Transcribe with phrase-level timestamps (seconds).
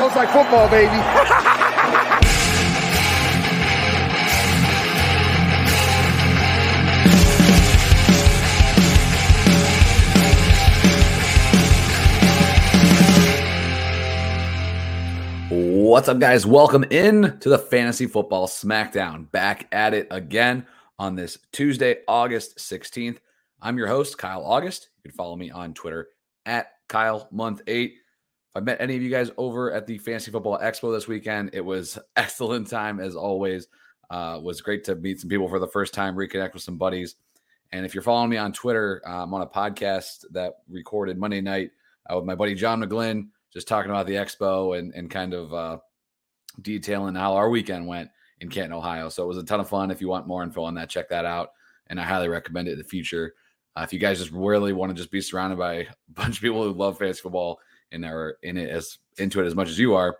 [0.00, 0.96] Sounds like football, baby.
[15.84, 16.46] What's up, guys?
[16.46, 19.30] Welcome in to the Fantasy Football Smackdown.
[19.30, 20.66] Back at it again
[20.98, 23.18] on this Tuesday, August 16th.
[23.60, 24.88] I'm your host, Kyle August.
[25.04, 26.08] You can follow me on Twitter
[26.46, 27.99] at Kyle Month 8.
[28.54, 31.64] I met any of you guys over at the Fantasy Football Expo this weekend, it
[31.64, 33.68] was excellent time as always.
[34.10, 37.14] Uh, was great to meet some people for the first time, reconnect with some buddies.
[37.70, 41.40] And if you're following me on Twitter, uh, I'm on a podcast that recorded Monday
[41.40, 41.70] night
[42.10, 45.54] uh, with my buddy John McGlynn, just talking about the expo and, and kind of
[45.54, 45.78] uh,
[46.60, 49.08] detailing how our weekend went in Canton, Ohio.
[49.10, 49.92] So it was a ton of fun.
[49.92, 51.52] If you want more info on that, check that out.
[51.86, 53.34] And I highly recommend it in the future.
[53.76, 56.42] Uh, if you guys just really want to just be surrounded by a bunch of
[56.42, 57.60] people who love fantasy football
[57.92, 60.18] and are in it as into it as much as you are.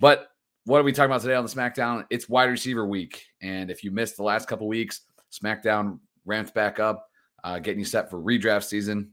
[0.00, 0.28] But
[0.64, 2.04] what are we talking about today on the SmackDown?
[2.10, 3.26] It's wide receiver week.
[3.40, 7.08] And if you missed the last couple weeks, SmackDown ramped back up,
[7.44, 9.12] uh, getting you set for redraft season.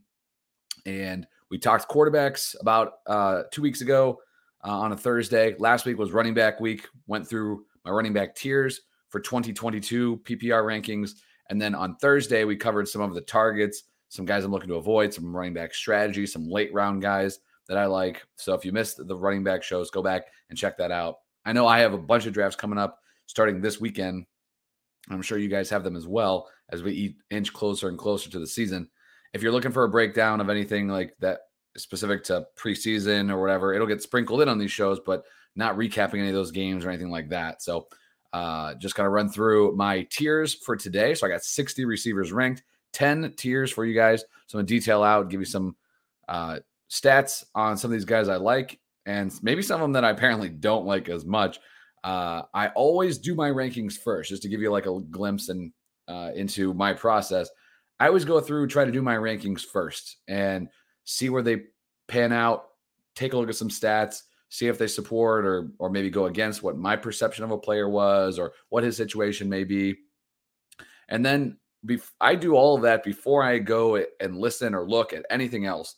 [0.84, 4.18] And we talked quarterbacks about uh, two weeks ago
[4.64, 5.54] uh, on a Thursday.
[5.58, 6.88] Last week was running back week.
[7.06, 11.12] Went through my running back tiers for 2022 PPR rankings.
[11.50, 14.76] And then on Thursday, we covered some of the targets, some guys I'm looking to
[14.76, 18.22] avoid, some running back strategy, some late round guys that I like.
[18.36, 21.16] So if you missed the running back shows, go back and check that out.
[21.44, 24.26] I know I have a bunch of drafts coming up starting this weekend.
[25.10, 28.38] I'm sure you guys have them as well as we inch closer and closer to
[28.38, 28.88] the season.
[29.32, 31.40] If you're looking for a breakdown of anything like that
[31.76, 35.24] specific to preseason or whatever, it'll get sprinkled in on these shows, but
[35.56, 37.62] not recapping any of those games or anything like that.
[37.62, 37.88] So
[38.32, 41.14] uh, just kind of run through my tiers for today.
[41.14, 42.62] So I got 60 receivers ranked,
[42.92, 44.24] 10 tiers for you guys.
[44.46, 45.76] So I'm to detail out, give you some
[46.28, 50.04] uh, stats on some of these guys I like, and maybe some of them that
[50.04, 51.58] I apparently don't like as much.
[52.02, 55.72] Uh, I always do my rankings first, just to give you like a glimpse and
[56.08, 57.48] uh, into my process.
[57.98, 60.68] I always go through, try to do my rankings first, and
[61.04, 61.62] see where they
[62.08, 62.66] pan out.
[63.16, 66.62] Take a look at some stats, see if they support or or maybe go against
[66.62, 69.94] what my perception of a player was or what his situation may be.
[71.08, 75.12] And then bef- I do all of that before I go and listen or look
[75.12, 75.94] at anything else.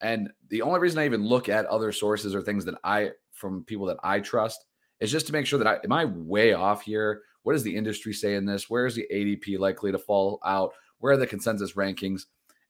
[0.00, 3.64] And the only reason I even look at other sources or things that I from
[3.64, 4.64] people that I trust
[5.00, 7.22] is just to make sure that I am I way off here.
[7.42, 8.68] What does the industry say in this?
[8.68, 10.72] Where is the ADP likely to fall out?
[10.98, 12.22] Where are the consensus rankings?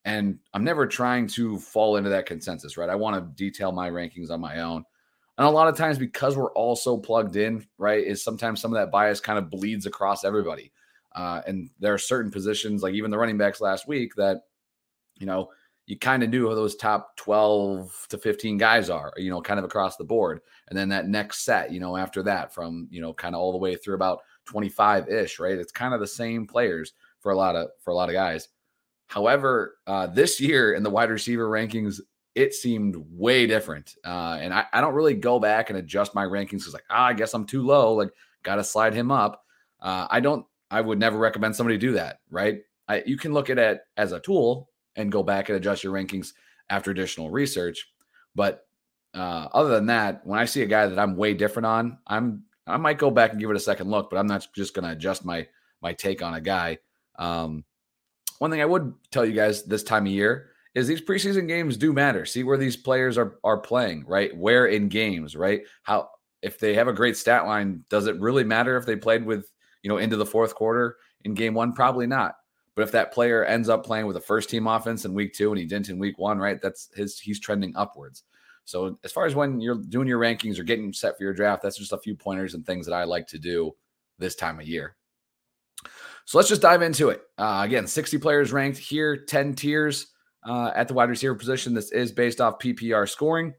[0.05, 2.89] And I'm never trying to fall into that consensus, right?
[2.89, 4.85] I want to detail my rankings on my own.
[5.37, 8.73] And a lot of times, because we're all so plugged in, right, is sometimes some
[8.73, 10.73] of that bias kind of bleeds across everybody.
[11.15, 14.43] Uh, and there are certain positions, like even the running backs last week, that,
[15.19, 15.51] you know,
[15.89, 19.59] you kind of knew who those top 12 to 15 guys are, you know, kind
[19.59, 20.43] of across the board.
[20.69, 23.53] And then that next set, you know, after that, from, you know, kind of all
[23.53, 25.57] the way through about 25 ish, right?
[25.57, 28.49] It's kind of the same players for a lot of, for a lot of guys.
[29.07, 32.03] However, uh, this year in the wide receiver rankings,
[32.35, 33.95] it seemed way different.
[34.05, 37.07] Uh, and I, I, don't really go back and adjust my rankings because like, ah,
[37.07, 37.95] I guess I'm too low.
[37.95, 38.11] Like,
[38.43, 39.43] got to slide him up.
[39.81, 40.45] Uh, I don't.
[40.71, 42.21] I would never recommend somebody do that.
[42.31, 42.59] Right?
[42.87, 45.93] I, you can look at it as a tool and go back and adjust your
[45.93, 46.33] rankings
[46.71, 47.89] after additional research.
[48.35, 48.67] But
[49.15, 52.45] uh, other than that, when I see a guy that I'm way different on, I'm
[52.67, 54.11] I might go back and give it a second look.
[54.11, 55.47] But I'm not just going to adjust my
[55.81, 56.79] my take on a guy.
[57.19, 57.65] Um,
[58.39, 61.77] one thing I would tell you guys this time of year is these preseason games
[61.77, 62.25] do matter.
[62.25, 64.37] See where these players are are playing, right?
[64.37, 65.63] Where in games, right?
[65.83, 66.11] How
[66.43, 69.51] if they have a great stat line, does it really matter if they played with,
[69.83, 71.73] you know, into the fourth quarter in game 1?
[71.73, 72.37] Probably not.
[72.79, 75.51] But if that player ends up playing with a first team offense in week 2
[75.51, 76.63] and he didn't in week 1, right?
[76.63, 78.23] That's his he's trending upwards.
[78.67, 81.61] So as far as when you're doing your rankings or getting set for your draft,
[81.61, 83.75] that's just a few pointers and things that I like to do
[84.21, 84.95] this time of year.
[86.25, 87.23] So let's just dive into it.
[87.37, 90.13] Uh, again, 60 players ranked here, 10 tiers
[90.47, 91.75] uh, at the wide receiver position.
[91.75, 93.55] This is based off PPR scoring.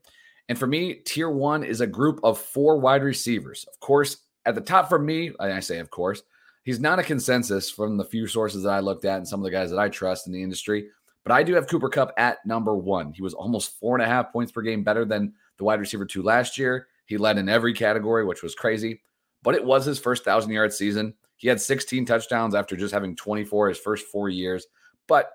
[0.47, 3.65] And for me, tier one is a group of four wide receivers.
[3.69, 4.15] Of course,
[4.45, 6.23] at the top for me, I say, of course,
[6.63, 9.43] he's not a consensus from the few sources that I looked at and some of
[9.43, 10.89] the guys that I trust in the industry.
[11.23, 13.11] But I do have Cooper Kupp at number one.
[13.13, 16.05] He was almost four and a half points per game better than the wide receiver
[16.05, 16.87] two last year.
[17.05, 19.01] He led in every category, which was crazy.
[19.43, 21.13] But it was his first thousand yard season.
[21.37, 24.67] He had 16 touchdowns after just having 24 his first four years.
[25.07, 25.31] But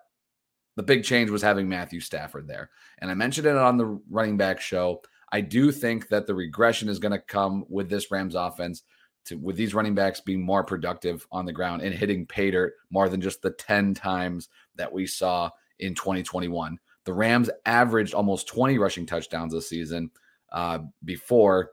[0.76, 2.70] the big change was having Matthew Stafford there.
[2.98, 5.02] And I mentioned it on the running back show.
[5.32, 8.82] I do think that the regression is going to come with this Rams offense
[9.26, 12.74] to with these running backs being more productive on the ground and hitting pay dirt
[12.90, 16.78] more than just the 10 times that we saw in 2021.
[17.04, 20.10] The Rams averaged almost 20 rushing touchdowns this season
[20.52, 21.72] uh, before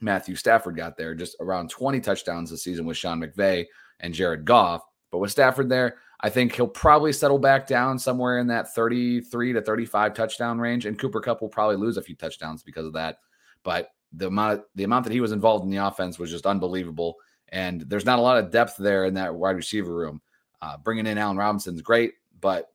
[0.00, 3.66] Matthew Stafford got there, just around 20 touchdowns this season with Sean McVay
[4.00, 4.82] and Jared Goff.
[5.10, 9.54] But with Stafford there, I think he'll probably settle back down somewhere in that 33
[9.54, 10.84] to 35 touchdown range.
[10.84, 13.18] And Cooper Kupp will probably lose a few touchdowns because of that.
[13.62, 17.16] But the amount the amount that he was involved in the offense was just unbelievable.
[17.50, 20.20] And there's not a lot of depth there in that wide receiver room.
[20.60, 22.72] Uh, bringing in Allen Robinson's great, but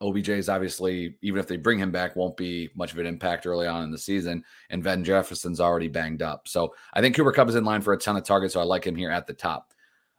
[0.00, 3.46] OBJ is obviously, even if they bring him back, won't be much of an impact
[3.46, 4.42] early on in the season.
[4.70, 6.48] And Van Jefferson's already banged up.
[6.48, 8.54] So I think Cooper Kupp is in line for a ton of targets.
[8.54, 9.74] So I like him here at the top.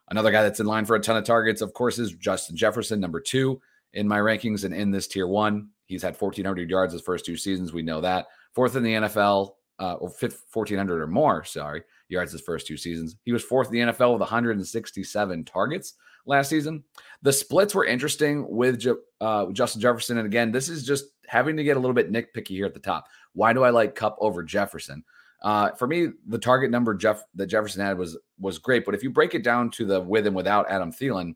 [0.09, 2.99] Another guy that's in line for a ton of targets, of course, is Justin Jefferson,
[2.99, 3.61] number two
[3.93, 5.69] in my rankings and in this tier one.
[5.85, 7.73] He's had 1,400 yards his first two seasons.
[7.73, 8.27] We know that.
[8.53, 13.15] Fourth in the NFL, uh, or 1,400 or more, sorry, yards his first two seasons.
[13.23, 15.95] He was fourth in the NFL with 167 targets
[16.27, 16.83] last season.
[17.23, 18.85] The splits were interesting with
[19.19, 20.19] uh, Justin Jefferson.
[20.19, 22.79] And again, this is just having to get a little bit nitpicky here at the
[22.79, 23.07] top.
[23.33, 25.03] Why do I like Kupp over Jefferson?
[25.41, 29.01] Uh, for me, the target number Jeff that Jefferson had was was great, but if
[29.01, 31.33] you break it down to the with and without Adam Thielen,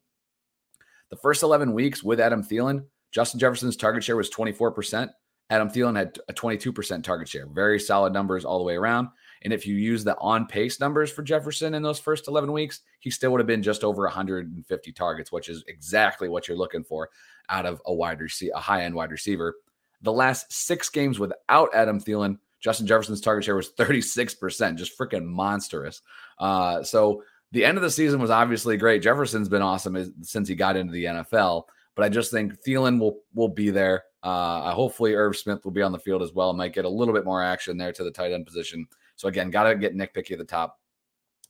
[1.09, 5.09] the first 11 weeks with Adam Thielen, Justin Jefferson's target share was 24%.
[5.49, 7.45] Adam Thielen had a 22% target share.
[7.47, 9.09] Very solid numbers all the way around.
[9.43, 12.81] And if you use the on pace numbers for Jefferson in those first 11 weeks,
[12.99, 16.83] he still would have been just over 150 targets, which is exactly what you're looking
[16.83, 17.09] for
[17.49, 19.55] out of a wide receiver, a high end wide receiver.
[20.01, 25.25] The last six games without Adam Thielen, Justin Jefferson's target share was 36%, just freaking
[25.25, 26.01] monstrous.
[26.39, 27.21] Uh, so
[27.51, 29.03] the end of the season was obviously great.
[29.03, 31.65] Jefferson's been awesome since he got into the NFL,
[31.95, 34.05] but I just think Thielen will will be there.
[34.25, 36.51] Uh, hopefully, Irv Smith will be on the field as well.
[36.51, 38.87] Might get a little bit more action there to the tight end position.
[39.17, 40.79] So again, got to get nitpicky at the top.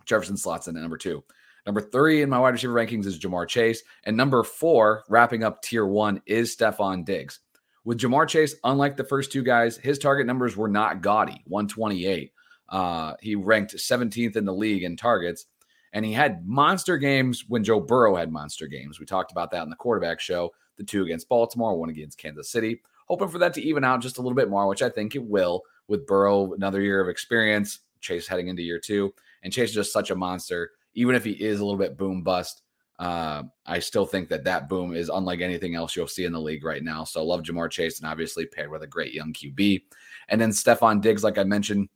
[0.06, 1.24] Jefferson slots in at number two.
[1.66, 3.82] Number three in my wide receiver rankings is Ja'Marr Chase.
[4.04, 7.40] And number four, wrapping up tier one, is Stefon Diggs.
[7.86, 12.34] With Ja'Marr Chase, unlike the first two guys, his target numbers were not gaudy 128.
[12.68, 15.46] Uh, he ranked 17th in the league in targets.
[15.94, 19.00] And he had monster games when Joe Burrow had monster games.
[19.00, 22.50] We talked about that in the quarterback show the two against Baltimore, one against Kansas
[22.50, 22.82] City.
[23.08, 25.24] Hoping for that to even out just a little bit more, which I think it
[25.24, 29.14] will with Burrow, another year of experience, Chase heading into year two.
[29.44, 30.72] And Chase is just such a monster.
[30.94, 32.64] Even if he is a little bit boom bust,
[33.00, 36.40] uh, I still think that that boom is unlike anything else you'll see in the
[36.40, 37.04] league right now.
[37.04, 39.84] So love Ja'Marr Chase and obviously paired with a great young QB.
[40.30, 41.90] And then Stefon Diggs, like I mentioned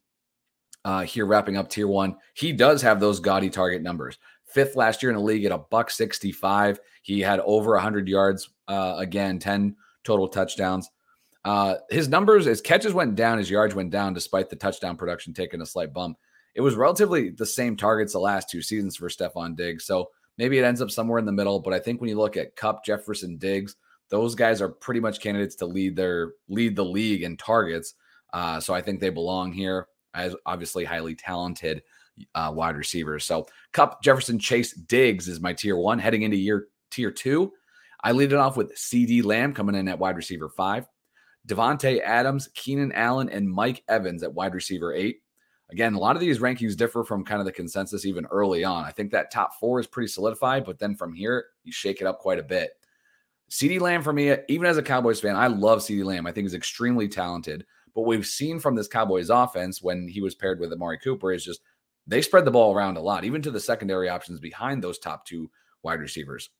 [0.84, 4.18] uh, here, wrapping up tier one, he does have those gaudy target numbers.
[4.52, 6.80] Fifth last year in the league at a buck 65.
[7.02, 10.88] He had over 100 yards, uh, again, 10 total touchdowns.
[11.44, 15.32] Uh, his numbers, his catches went down, his yards went down, despite the touchdown production
[15.32, 16.18] taking a slight bump.
[16.54, 19.84] It was relatively the same targets the last two seasons for Stefon Diggs.
[19.86, 21.60] So maybe it ends up somewhere in the middle.
[21.60, 23.76] But I think when you look at Kupp, Jefferson, Diggs,
[24.10, 27.94] those guys are pretty much candidates to lead their lead the league in targets.
[28.32, 31.82] Uh, so I think they belong here as obviously highly talented
[32.34, 33.24] uh, wide receivers.
[33.24, 37.52] So Kupp, Jefferson, Chase, Diggs is my tier one heading into year tier two.
[38.02, 40.86] I lead it off with CeeDee Lamb coming in at wide receiver five.
[41.46, 45.22] Davante Adams, Keenan Allen, and Mike Evans at wide receiver eight.
[45.70, 48.84] Again, a lot of these rankings differ from kind of the consensus even early on.
[48.84, 52.06] I think that top four is pretty solidified, but then from here, you shake it
[52.06, 52.72] up quite a bit.
[53.50, 56.26] CeeDee Lamb for me, even as a Cowboys fan, I love CeeDee Lamb.
[56.26, 57.64] I think he's extremely talented.
[57.94, 61.44] But we've seen from this Cowboys offense when he was paired with Amari Cooper is
[61.44, 61.60] just
[62.10, 65.24] they spread the ball around a lot, even to the secondary options behind those top
[65.24, 65.48] two
[65.84, 66.50] wide receivers.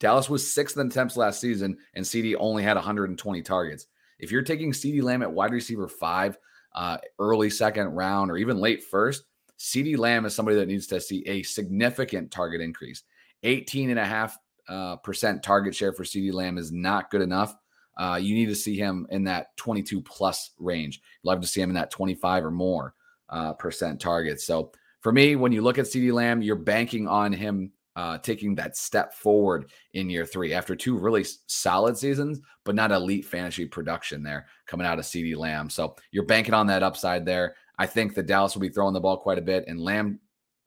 [0.00, 3.86] Dallas was sixth in attempts last season, and CeeDee only had 120 targets.
[4.18, 6.36] If you're taking CeeDee Lamb at wide receiver five,
[6.74, 9.22] uh, early second round, or even late first,
[9.56, 13.04] CeeDee Lamb is somebody that needs to see a significant target increase.
[13.44, 14.36] 18 and a half
[14.68, 17.54] uh, percent target share for CeeDee Lamb is not good enough.
[17.96, 21.00] Uh, you need to see him in that 22 plus range.
[21.22, 22.94] Love to see him in that 25 or more
[23.32, 24.44] uh, percent targets.
[24.44, 24.70] So
[25.00, 28.76] for me, when you look at CeeDee Lamb, you're banking on him uh, taking that
[28.76, 34.22] step forward in year three after two really solid seasons, but not elite fantasy production
[34.22, 35.68] there coming out of CeeDee Lamb.
[35.68, 37.56] So you're banking on that upside there.
[37.78, 39.64] I think the Dallas will be throwing the ball quite a bit.
[39.66, 40.20] And Lamb,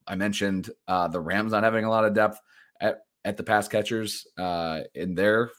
[0.08, 2.40] I mentioned uh, the Rams not having a lot of depth
[2.82, 5.50] at, at the pass catchers uh, in their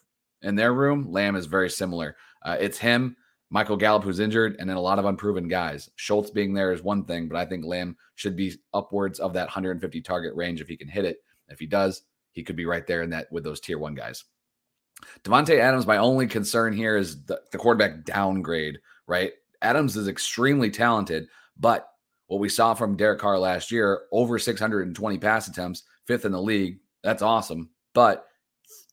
[0.42, 1.10] in their room.
[1.10, 2.16] Lamb is very similar.
[2.44, 3.16] Uh, it's him,
[3.50, 5.88] Michael Gallup, who's injured, and then a lot of unproven guys.
[5.96, 9.46] Schultz being there is one thing, but I think Lamb should be upwards of that
[9.46, 11.18] 150 target range if he can hit it.
[11.48, 14.24] If he does, he could be right there in that with those tier one guys.
[15.22, 19.32] Davante Adams, my only concern here is the, the quarterback downgrade, right?
[19.62, 21.88] Adams is extremely talented, but
[22.26, 26.40] what we saw from Derek Carr last year, over 620 pass attempts, fifth in the
[26.40, 26.80] league.
[27.02, 27.70] That's awesome.
[27.94, 28.26] But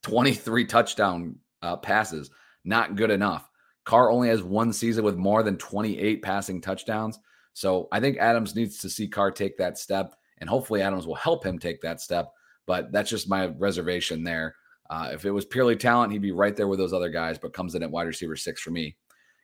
[0.04, 2.30] 23 touchdown uh, passes,
[2.64, 3.50] not good enough.
[3.86, 7.20] Carr only has one season with more than 28 passing touchdowns.
[7.54, 11.16] So I think Adams needs to see Carr take that step, and hopefully Adams will
[11.16, 12.32] help him take that step.
[12.66, 14.56] But that's just my reservation there.
[14.90, 17.54] Uh, if it was purely talent, he'd be right there with those other guys, but
[17.54, 18.96] comes in at wide receiver six for me.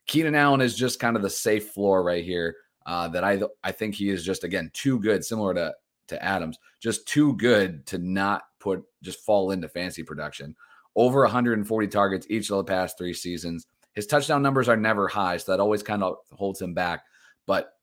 [0.08, 2.56] Keenan Allen is just kind of the safe floor right here.
[2.86, 5.74] Uh, that I I think he is just again too good, similar to
[6.08, 10.56] to Adams, just too good to not put just fall into fantasy production.
[10.96, 13.68] Over 140 targets each of the past three seasons.
[14.00, 17.04] His touchdown numbers are never high, so that always kind of holds him back.
[17.46, 17.74] But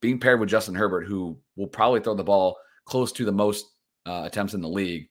[0.00, 3.66] being paired with Justin Herbert, who will probably throw the ball close to the most
[4.06, 5.08] uh, attempts in the league,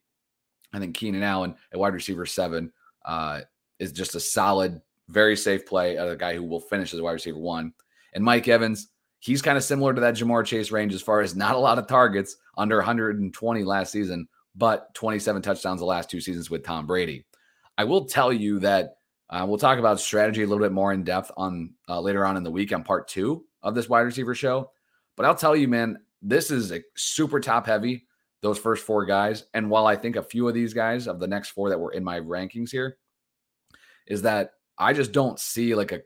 [0.72, 2.72] I think Keenan Allen at wide receiver seven
[3.04, 3.42] uh,
[3.78, 7.12] is just a solid, very safe play of a guy who will finish as wide
[7.12, 7.74] receiver one.
[8.14, 8.88] And Mike Evans,
[9.20, 11.78] he's kind of similar to that Ja'Marr Chase range as far as not a lot
[11.78, 16.88] of targets, under 120 last season, but 27 touchdowns the last two seasons with Tom
[16.88, 17.26] Brady.
[17.78, 18.96] I will tell you that
[19.34, 22.38] uh, we'll talk about strategy a little bit more in depth on uh, later on
[22.38, 24.70] in the week on part two of this wide receiver show.
[25.18, 28.06] But I'll tell you, man, this is a super top heavy.
[28.42, 31.28] Those first four guys, and while I think a few of these guys of the
[31.28, 32.98] next four that were in my rankings here,
[34.06, 36.02] is that I just don't see like a.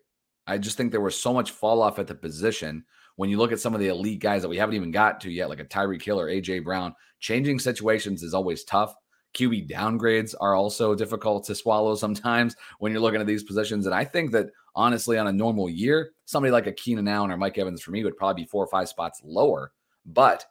[0.45, 2.85] I just think there was so much fall off at the position
[3.17, 5.31] when you look at some of the elite guys that we haven't even got to
[5.31, 6.95] yet, like a Tyreek Hill or AJ Brown.
[7.19, 8.93] Changing situations is always tough.
[9.33, 13.85] QB downgrades are also difficult to swallow sometimes when you're looking at these positions.
[13.85, 17.37] And I think that honestly, on a normal year, somebody like a Keenan Allen or
[17.37, 19.71] Mike Evans for me would probably be four or five spots lower.
[20.05, 20.45] But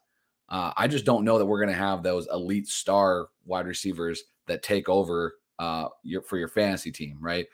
[0.49, 4.23] uh, I just don't know that we're going to have those elite star wide receivers
[4.47, 7.47] that take over uh, your, for your fantasy team, right?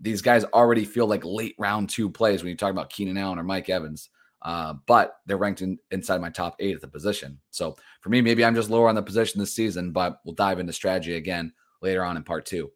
[0.00, 3.38] These guys already feel like late round two plays when you talk about Keenan Allen
[3.38, 4.10] or Mike Evans.
[4.46, 7.36] Uh, but they're ranked in, inside my top eight at the position.
[7.50, 10.60] So for me, maybe I'm just lower on the position this season, but we'll dive
[10.60, 12.70] into strategy again later on in part two.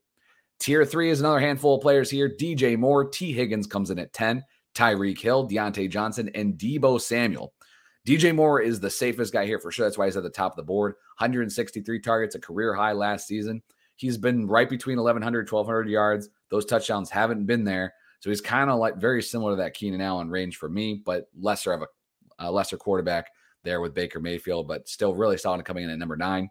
[0.59, 2.29] Tier three is another handful of players here.
[2.29, 4.43] DJ Moore, Tee Higgins comes in at 10,
[4.75, 7.55] Tyreek Hill, Diontae Johnson, and Deebo Samuel.
[8.05, 9.87] DJ Moore is the safest guy here for sure.
[9.87, 10.95] That's why he's at the top of the board.
[11.19, 13.63] 163 targets, a career high last season.
[13.95, 16.31] He's been right between 1,100, 1,200 yards.
[16.51, 17.95] Those touchdowns haven't been there.
[18.21, 21.29] So he's kind of like very similar to that Keenan Allen range for me, but
[21.39, 21.87] lesser of a,
[22.39, 23.29] a lesser quarterback
[23.65, 26.51] there with Baker Mayfield, but still really solid coming in at number nine.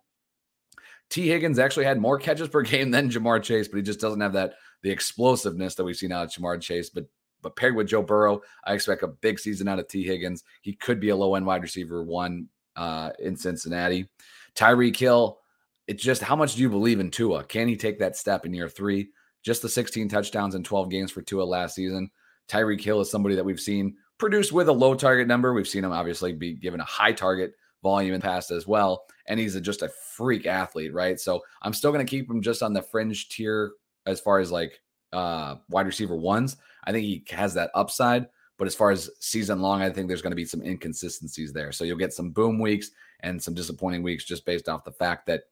[1.09, 4.21] Tee Higgins actually had more catches per game than Ja'Marr Chase, but he just doesn't
[4.21, 6.89] have that the explosiveness that we've seen out of Ja'Marr Chase.
[6.89, 7.05] But
[7.41, 10.43] but paired with Joe Burrow, I expect a big season out of Tee Higgins.
[10.61, 14.09] He could be a low end wide receiver one uh, in Cincinnati.
[14.55, 15.39] Tyreek Hill,
[15.87, 17.43] it's just how much do you believe in Tua?
[17.45, 19.09] Can he take that step in year three?
[19.43, 22.09] Just the 16 touchdowns in 12 games for Tua last season.
[22.47, 25.53] Tyreek Hill is somebody that we've seen produce with a low target number.
[25.53, 29.05] We've seen him obviously be given a high target volume in the past as well.
[29.27, 31.19] And he's a, just a freak athlete, right?
[31.19, 33.71] So I'm still going to keep him just on the fringe tier
[34.05, 34.81] as far as like
[35.13, 36.57] uh, wide receiver ones.
[36.83, 38.27] I think he has that upside.
[38.57, 41.71] But as far as season long, I think there's going to be some inconsistencies there.
[41.71, 42.91] So you'll get some boom weeks
[43.21, 45.43] and some disappointing weeks just based off the fact that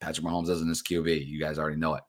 [0.00, 1.26] Patrick Mahomes isn't his QB.
[1.26, 2.04] You guys already know it.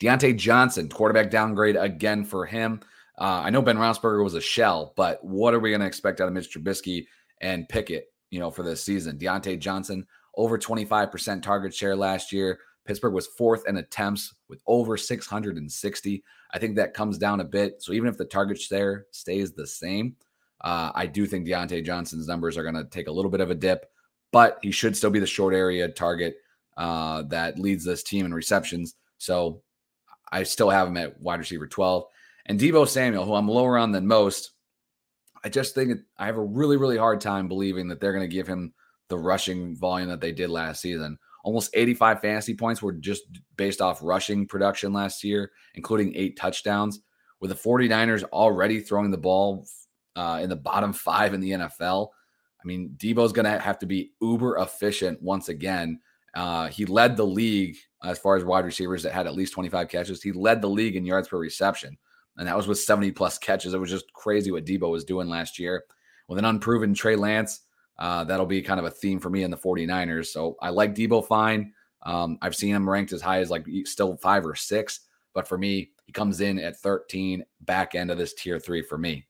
[0.00, 2.80] Diontae Johnson, quarterback downgrade again for him.
[3.18, 6.20] Uh, I know Ben Roethlisberger was a shell, but what are we going to expect
[6.20, 7.06] out of Mitch Trubisky
[7.40, 9.18] and Pickett, you know, for this season?
[9.18, 12.60] Diontae Johnson, over 25% target share last year.
[12.84, 16.24] Pittsburgh was fourth in attempts with over 660.
[16.52, 17.82] I think that comes down a bit.
[17.82, 20.16] So even if the target share stays the same,
[20.62, 23.50] uh, I do think Diontae Johnson's numbers are going to take a little bit of
[23.50, 23.90] a dip,
[24.32, 26.36] but he should still be the short area target
[26.76, 28.94] uh, that leads this team in receptions.
[29.18, 29.62] So
[30.30, 32.04] I still have him at wide receiver 12.
[32.46, 34.52] And Deebo Samuel, who I'm lower on than most,
[35.44, 38.34] I just think I have a really, really hard time believing that they're going to
[38.34, 38.72] give him
[39.08, 41.18] the rushing volume that they did last season.
[41.44, 43.22] Almost 85 fantasy points were just
[43.56, 47.00] based off rushing production last year, including eight touchdowns.
[47.40, 49.66] With the 49ers already throwing the ball
[50.16, 52.08] uh, in the bottom five in the NFL,
[52.60, 56.00] I mean, Deebo's going to have to be uber efficient once again.
[56.34, 59.88] Uh, he led the league as far as wide receivers that had at least 25
[59.88, 60.22] catches.
[60.22, 61.96] He led the league in yards per reception,
[62.36, 63.74] and that was with 70 plus catches.
[63.74, 65.84] It was just crazy what Deebo was doing last year.
[66.28, 67.60] With an unproven Trey Lance,
[67.98, 70.26] uh, that'll be kind of a theme for me in the 49ers.
[70.26, 71.72] So I like Deebo fine.
[72.02, 75.00] Um, I've seen him ranked as high as like still five or six,
[75.34, 78.96] but for me, he comes in at 13, back end of this tier three for
[78.96, 79.26] me.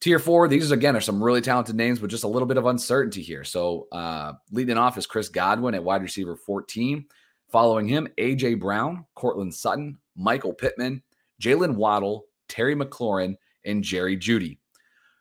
[0.00, 2.64] Tier four, these again are some really talented names, but just a little bit of
[2.64, 3.44] uncertainty here.
[3.44, 7.04] So uh, leading off is Chris Godwin at wide receiver 14.
[7.50, 11.02] Following him, AJ Brown, Courtland Sutton, Michael Pittman,
[11.42, 14.58] Jaylen Waddle, Terry McLaurin, and Jerry Jeudy.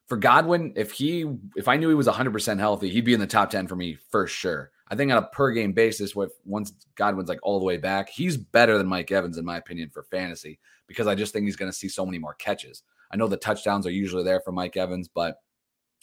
[0.08, 3.28] For Godwin, if he if I knew he was 100% healthy, he'd be in the
[3.28, 4.72] top 10 for me for sure.
[4.88, 8.10] I think on a per game basis, with once Godwin's like all the way back,
[8.10, 11.56] he's better than Mike Evans in my opinion for fantasy because I just think he's
[11.56, 12.82] going to see so many more catches.
[13.12, 15.38] I know the touchdowns are usually there for Mike Evans, but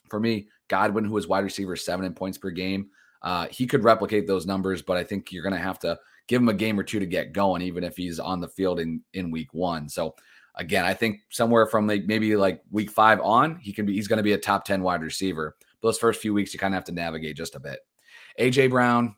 [0.09, 2.91] For me, Godwin, who is wide receiver seven in points per game,
[3.23, 6.41] uh, he could replicate those numbers, but I think you're going to have to give
[6.41, 9.03] him a game or two to get going, even if he's on the field in
[9.15, 9.89] in week one.
[9.89, 10.15] So
[10.57, 14.09] again, I think somewhere from like maybe like week five on, he can be he's
[14.09, 15.57] going to be a top 10 wide receiver.
[15.81, 17.81] But those first few weeks, you kind of have to navigate just a bit.
[18.41, 19.15] AJ Brown,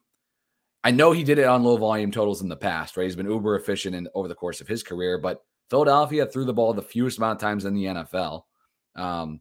[0.85, 3.05] I know he did it on low volume totals in the past, right?
[3.05, 6.53] He's been uber efficient in over the course of his career, but Philadelphia threw the
[6.53, 8.43] ball the fewest amount of times in the NFL.
[8.97, 9.41] Um,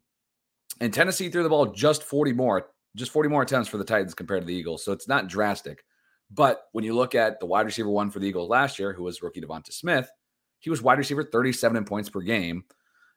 [0.80, 4.14] and Tennessee threw the ball just 40 more, just 40 more attempts for the Titans
[4.14, 4.84] compared to the Eagles.
[4.84, 5.84] So it's not drastic.
[6.30, 9.04] But when you look at the wide receiver one for the Eagles last year, who
[9.04, 10.10] was rookie Devonta Smith,
[10.58, 12.64] he was wide receiver 37 in points per game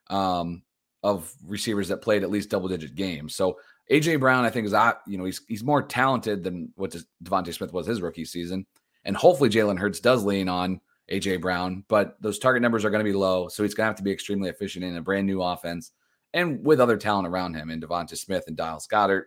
[0.08, 0.62] um,
[1.02, 3.34] of receivers that played at least double digit games.
[3.34, 3.58] So
[3.90, 4.74] AJ Brown, I think, is
[5.06, 8.64] you know he's he's more talented than what Devonta Smith was his rookie season,
[9.04, 13.04] and hopefully Jalen Hurts does lean on AJ Brown, but those target numbers are going
[13.04, 15.26] to be low, so he's going to have to be extremely efficient in a brand
[15.26, 15.92] new offense
[16.32, 19.24] and with other talent around him in Devonta Smith and Dallas Goedert.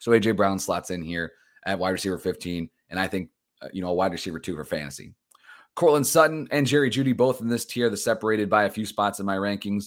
[0.00, 1.32] So AJ Brown slots in here
[1.64, 3.30] at wide receiver 15, and I think
[3.62, 5.14] uh, you know a wide receiver two for fantasy.
[5.76, 9.20] Courtland Sutton and Jerry Jeudy both in this tier, the separated by a few spots
[9.20, 9.86] in my rankings.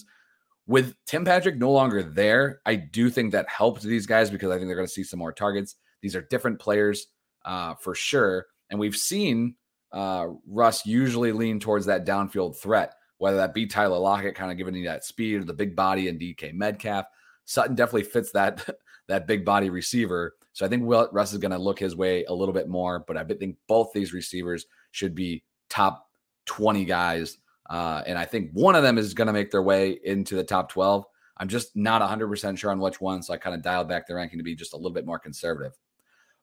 [0.66, 4.56] With Tim Patrick no longer there, I do think that helped these guys because I
[4.56, 5.76] think they're going to see some more targets.
[6.00, 7.08] These are different players
[7.44, 8.46] uh, for sure.
[8.70, 9.56] And we've seen
[9.92, 14.56] uh, Russ usually lean towards that downfield threat, whether that be Tyler Lockett, kind of
[14.56, 17.04] giving you that speed or the big body and DK Metcalf.
[17.44, 18.64] Sutton definitely fits that
[19.08, 20.34] that big body receiver.
[20.52, 23.16] So I think Russ is going to look his way a little bit more, but
[23.16, 26.08] I think both these receivers should be top
[26.46, 27.38] 20 guys.
[27.68, 30.44] Uh, and I think one of them is going to make their way into the
[30.44, 31.04] top 12.
[31.38, 33.22] I'm just not 100% sure on which one.
[33.22, 35.18] So I kind of dialed back the ranking to be just a little bit more
[35.18, 35.72] conservative.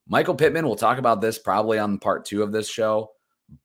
[0.08, 3.12] Michael Pittman, we'll talk about this probably on part two of this show.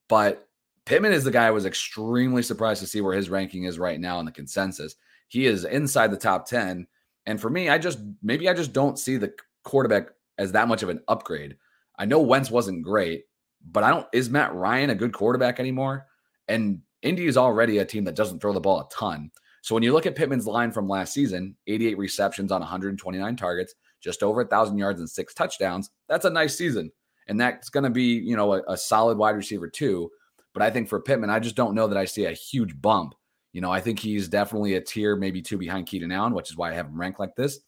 [0.09, 0.47] But
[0.85, 3.99] Pittman is the guy I was extremely surprised to see where his ranking is right
[3.99, 4.95] now in the consensus.
[5.29, 6.87] He is inside the top 10.
[7.27, 9.33] And for me, I just maybe I just don't see the
[9.65, 11.57] quarterback as that much of an upgrade.
[11.99, 13.25] I know Wentz wasn't great,
[13.71, 14.07] but I don't.
[14.13, 16.07] Is Matt Ryan a good quarterback anymore?
[16.49, 19.31] And Indy is already a team that doesn't throw the ball a ton.
[19.63, 23.75] So when you look at Pittman's line from last season, 88 receptions on 129 targets,
[24.01, 25.91] just over a thousand yards and six touchdowns.
[26.09, 26.93] That's a nice season,
[27.27, 30.11] and that's going to be you know a, a solid wide receiver too.
[30.53, 33.15] But I think for Pittman, I just don't know that I see a huge bump.
[33.57, 36.59] You know, I think he's definitely a tier, maybe two behind Keenan Allen, which is
[36.59, 37.61] why I have him ranked like this.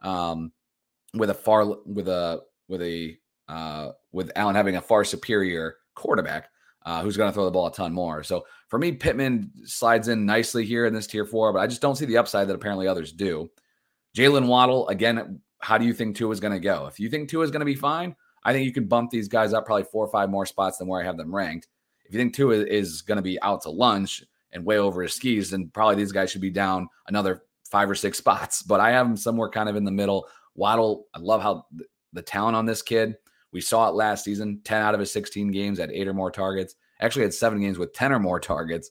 [0.00, 0.52] Um,
[1.12, 6.48] with a far with a with a uh, with Allen having a far superior quarterback
[6.86, 8.22] uh, who's going to throw the ball a ton more.
[8.22, 11.82] So for me, Pittman slides in nicely here in this tier four, but I just
[11.82, 13.50] don't see the upside that apparently others do.
[14.16, 16.86] Jaylen Waddle, again, how do you think Tua is going to go?
[16.86, 19.28] If you think Tua is going to be fine, I think you can bump these
[19.28, 21.68] guys up probably four or five more spots than where I have them ranked.
[22.06, 25.14] If you think Tua is going to be out to lunch and way over his
[25.14, 28.62] skis, then probably these guys should be down another five or six spots.
[28.62, 30.28] But I have him somewhere kind of in the middle.
[30.54, 31.66] Waddle, I love how
[32.12, 33.16] the talent on this kid.
[33.52, 36.30] We saw it last season 10 out of his 16 games had eight or more
[36.30, 36.74] targets.
[37.00, 38.90] Actually, had seven games with 10 or more targets.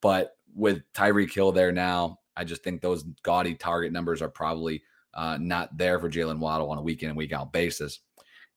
[0.00, 4.82] But with Tyreek Hill there now, I just think those gaudy target numbers are probably
[5.14, 8.00] uh, not there for Jaylen Waddle on a week in and week out basis.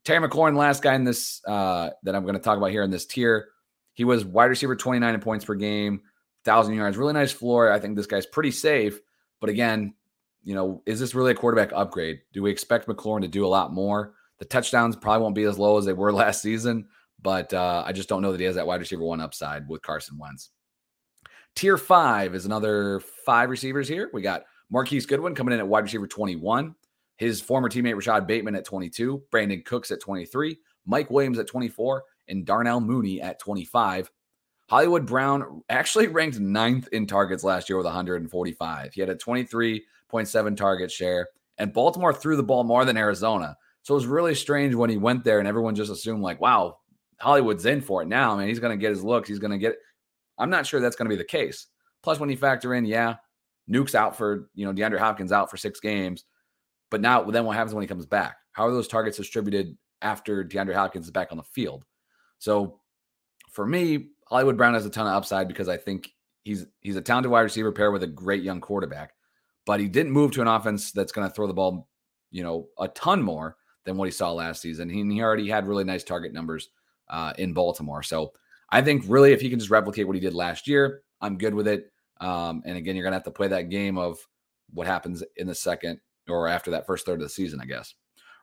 [0.05, 2.91] Terry McLaurin, last guy in this uh, that I'm going to talk about here in
[2.91, 3.49] this tier.
[3.93, 6.01] He was wide receiver 29 in points per game,
[6.45, 7.71] 1,000 yards, really nice floor.
[7.71, 8.99] I think this guy's pretty safe.
[9.39, 9.93] But again,
[10.43, 12.21] you know, is this really a quarterback upgrade?
[12.33, 14.13] Do we expect McLaurin to do a lot more?
[14.39, 16.87] The touchdowns probably won't be as low as they were last season,
[17.21, 19.81] but uh, I just don't know that he has that wide receiver one upside with
[19.81, 20.49] Carson Wentz.
[21.55, 24.09] Tier five is another five receivers here.
[24.11, 26.75] We got Marquise Goodwin coming in at wide receiver 21.
[27.17, 32.03] His former teammate Rashod Bateman at 22, Brandin Cooks at 23, Mike Williams at 24,
[32.27, 34.11] and Darnell Mooney at 25.
[34.69, 38.93] Hollywood Brown actually ranked ninth in targets last year with 145.
[38.93, 43.57] He had a 23.7 target share, and Baltimore threw the ball more than Arizona.
[43.83, 46.77] So it was really strange when he went there and everyone just assumed, like, wow,
[47.19, 48.33] Hollywood's in for it now.
[48.33, 49.27] I mean, he's going to get his looks.
[49.27, 49.75] He's going to get.
[50.37, 51.67] I'm not sure that's going to be the case.
[52.01, 53.15] Plus, when you factor in, yeah,
[53.67, 56.25] Nuke's out for, you know, DeAndre Hopkins out for six games.
[56.89, 58.37] But now, then what happens when he comes back?
[58.53, 61.85] How are those targets distributed after DeAndre Hopkins is back on the field?
[62.39, 62.79] So
[63.51, 66.11] for me, Hollywood Brown has a ton of upside because I think
[66.43, 69.13] he's he's a talented wide receiver pair with a great young quarterback.
[69.63, 71.87] But he didn't move to an offense that's going to throw the ball,
[72.31, 74.89] you know, a ton more than what he saw last season.
[74.89, 76.69] He, he already had really nice target numbers
[77.09, 78.01] uh, in Baltimore.
[78.01, 78.33] So
[78.71, 81.53] I think really if he can just replicate what he did last year, I'm good
[81.53, 81.91] with it.
[82.19, 84.17] Um, and again, you're going to have to play that game of
[84.73, 87.93] what happens in the second or after that first third of the season, I guess.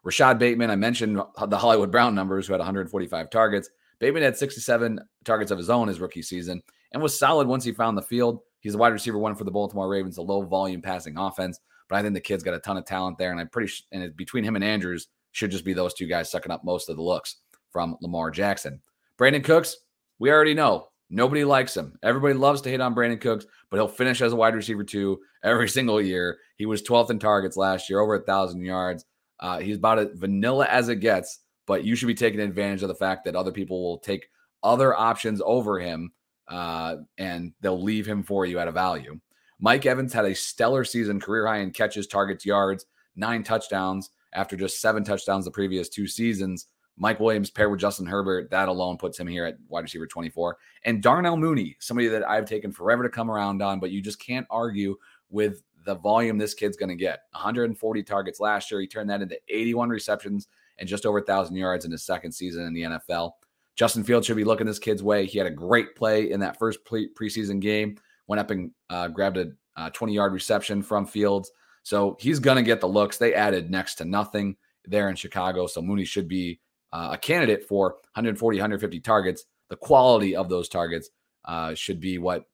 [0.04, 3.68] Rashod Bateman, I mentioned the Hollywood Brown numbers, who had 145 targets.
[4.00, 7.72] Bateman had 67 targets of his own his rookie season and was solid once he
[7.72, 8.40] found the field.
[8.60, 11.60] He's a wide receiver one for the Baltimore Ravens, a low volume passing offense
[11.90, 13.82] but I think the kid's got a ton of talent there, and I'm pretty sh-
[13.92, 16.96] and between him and Andrews should just be those two guys sucking up most of
[16.96, 17.36] the looks
[17.70, 18.80] from Lamar Jackson.
[19.18, 19.76] Brandin Cooks,
[20.20, 21.98] we already know nobody likes him.
[22.02, 25.18] Everybody loves to hit on Brandin Cooks, but he'll finish as a wide receiver two
[25.42, 26.38] every single year.
[26.56, 29.04] He was 12th in targets last year, over a thousand yards.
[29.40, 32.88] Uh, he's about as vanilla as it gets, but you should be taking advantage of
[32.88, 34.28] the fact that other people will take
[34.62, 36.12] other options over him
[36.48, 39.18] uh, and they'll leave him for you at a value.
[39.60, 44.56] Mike Evans had a stellar season, career high in catches, targets, yards, nine touchdowns after
[44.56, 46.66] just seven touchdowns the previous two seasons.
[46.96, 50.56] Mike Williams paired with Justin Herbert, that alone puts him here at wide receiver 24.
[50.84, 54.20] And Darnell Mooney, somebody that I've taken forever to come around on, but you just
[54.20, 54.96] can't argue
[55.30, 57.22] with the volume this kid's going to get.
[57.32, 58.80] 140 targets last year.
[58.80, 60.48] He turned that into 81 receptions
[60.80, 63.32] and just over 1,000 yards in his second season in the NFL.
[63.76, 65.26] Justin Fields should be looking this kid's way.
[65.26, 69.08] He had a great play in that first pre- preseason game, went up and uh,
[69.08, 71.50] grabbed a 20 uh, yard reception from Fields.
[71.82, 73.16] So he's going to get the looks.
[73.16, 75.66] They added next to nothing there in Chicago.
[75.66, 76.60] So Mooney should be
[76.92, 79.44] uh, a candidate for 140, 150 targets.
[79.68, 81.10] The quality of those targets
[81.44, 82.44] uh, should be what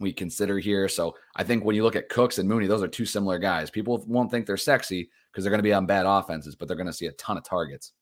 [0.00, 0.88] we consider here.
[0.88, 3.70] So I think when you look at Cooks and Mooney, those are two similar guys.
[3.70, 6.76] People won't think they're sexy because they're going to be on bad offenses, but they're
[6.76, 7.92] going to see a ton of targets.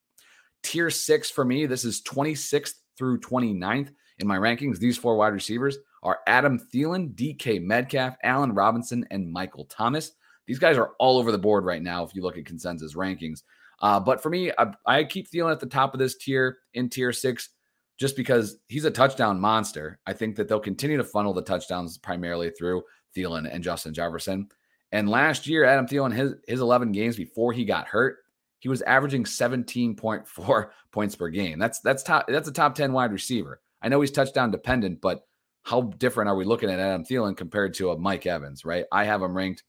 [0.62, 4.78] Tier six for me, this is 26th through 29th in my rankings.
[4.78, 10.12] These four wide receivers are Adam Thielen, DK Metcalf, Allen Robinson, and Michael Thomas.
[10.46, 13.42] These guys are all over the board right now if you look at consensus rankings.
[13.80, 16.88] Uh, but for me, I, I keep Thielen at the top of this tier in
[16.88, 17.50] tier six
[17.98, 19.98] just because he's a touchdown monster.
[20.06, 22.84] I think that they'll continue to funnel the touchdowns primarily through
[23.16, 24.48] Thielen and Justin Jefferson.
[24.92, 28.18] And last year, Adam Thielen, his, his 11 games before he got hurt,
[28.60, 31.58] he was averaging 17.4 points per game.
[31.58, 33.60] That's that's top that's a top 10 wide receiver.
[33.82, 35.26] I know he's touchdown dependent, but
[35.62, 38.86] how different are we looking at Adam Thielen compared to a Mike Evans, right?
[38.90, 39.64] I have him ranked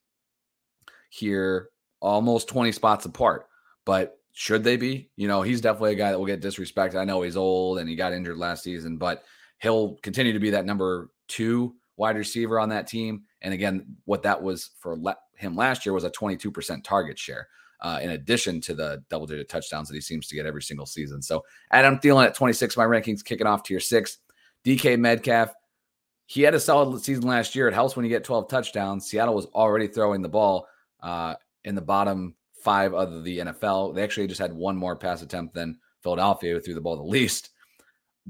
[1.10, 3.48] here almost 20 spots apart.
[3.86, 5.10] But should they be?
[5.18, 6.96] You know, he's definitely a guy that will get disrespected.
[6.96, 9.26] I know he's old and he got injured last season, but
[9.62, 13.24] he'll continue to be that number two wide receiver on that team.
[13.42, 17.50] And again, what that was for le- him last year was a 22% target share.
[17.82, 20.86] Uh, in addition to the double digit touchdowns that he seems to get every single
[20.86, 21.22] season.
[21.22, 24.20] So Adam Thielen at 26, my rankings kicking off tier six.
[24.64, 25.54] DK Metcalf,
[26.28, 27.68] he had a solid season last year.
[27.68, 29.06] It helps when you get 12 touchdowns.
[29.06, 30.66] Seattle was already throwing the ball
[31.04, 33.96] uh, in the bottom five of the NFL.
[33.96, 37.04] They actually just had one more pass attempt than Philadelphia, who threw the ball the
[37.04, 37.50] least.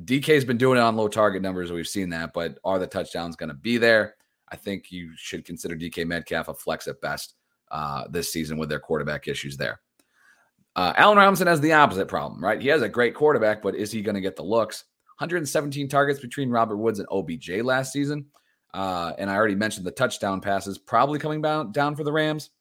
[0.03, 1.71] DK's been doing it on low target numbers.
[1.71, 4.15] We've seen that, but are the touchdowns going to be there?
[4.51, 7.35] I think you should consider DK Metcalf a flex at best
[7.71, 9.81] uh, this season with their quarterback issues there.
[10.75, 12.61] Uh, Allen Robinson has the opposite problem, right?
[12.61, 14.85] He has a great quarterback, but is he going to get the looks?
[15.17, 18.25] 117 targets between Robert Woods and OBJ last season.
[18.73, 22.51] Uh, and I already mentioned the touchdown passes probably coming down, down for the Rams.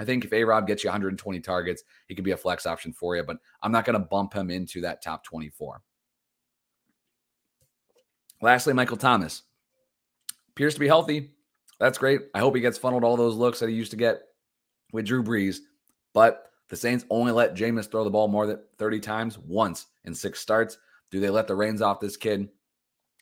[0.00, 2.90] I think if A Rob gets you 120 targets, he could be a flex option
[2.90, 5.82] for you, but I'm not going to bump him into that top 24.
[8.40, 9.42] Lastly, Michael Thomas
[10.48, 11.32] appears to be healthy.
[11.78, 12.22] That's great.
[12.34, 14.22] I hope he gets funneled all those looks that he used to get
[14.90, 15.58] with Drew Brees.
[16.14, 20.14] But the Saints only let Jameis throw the ball more than 30 times once in
[20.14, 20.78] six starts.
[21.10, 22.48] Do they let the reins off this kid?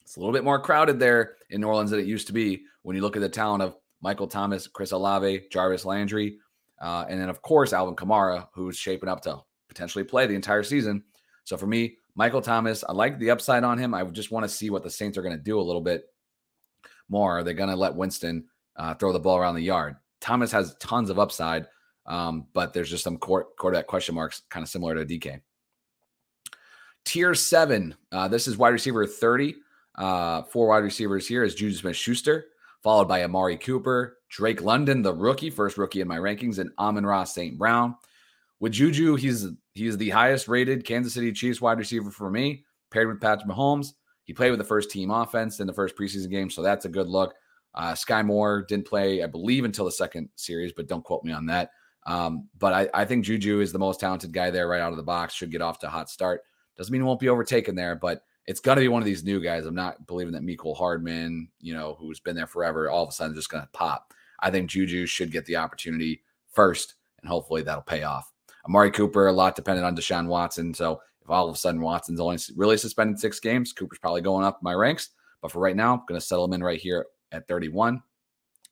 [0.02, 2.62] It's a little bit more crowded there in New Orleans than it used to be
[2.82, 6.38] when you look at the talent of Michael Thomas, Chris Olave, Jarvis Landry,
[6.80, 10.62] uh, and then, of course, Alvin Kamara, who's shaping up to potentially play the entire
[10.62, 11.04] season.
[11.44, 13.94] So for me, Michael Thomas, I like the upside on him.
[13.94, 16.04] I just want to see what the Saints are going to do a little bit
[17.08, 17.38] more.
[17.38, 18.44] Are they going to let Winston
[18.76, 19.96] uh, throw the ball around the yard?
[20.20, 21.66] Thomas has tons of upside,
[22.06, 25.40] um, but there's just some court, quarterback question marks, kind of similar to DK.
[27.04, 29.56] Tier seven, uh, this is wide receiver 30.
[29.94, 32.46] Uh, four wide receivers here is Juju Smith Schuster,
[32.82, 37.24] followed by Amari Cooper, Drake London, the rookie, first rookie in my rankings, and Amon-Ra
[37.24, 37.58] St.
[37.58, 37.96] Brown.
[38.60, 43.08] With Juju, he's he's the highest rated Kansas City Chiefs wide receiver for me, paired
[43.08, 43.92] with Patrick Mahomes.
[44.24, 46.88] He played with the first team offense in the first preseason game, so that's a
[46.88, 47.34] good look.
[47.74, 51.32] Uh, Sky Moore didn't play, I believe, until the second series, but don't quote me
[51.32, 51.70] on that.
[52.06, 54.96] Um, but I, I think Juju is the most talented guy there right out of
[54.96, 55.34] the box.
[55.34, 56.42] Should get off to a hot start.
[56.76, 59.24] Doesn't mean he won't be overtaken there, but it's going to be one of these
[59.24, 59.66] new guys.
[59.66, 63.12] I'm not believing that Mecole Hardman, you know, who's been there forever, all of a
[63.12, 64.14] sudden just going to pop.
[64.40, 68.32] I think Juju should get the opportunity first, and hopefully that'll pay off.
[68.66, 70.72] Amari Cooper, a lot dependent on Deshaun Watson.
[70.72, 74.46] So if all of a sudden Watson's only really suspended six games, Cooper's probably going
[74.46, 75.10] up my ranks.
[75.42, 78.02] But for right now, I'm going to settle him in right here at 31.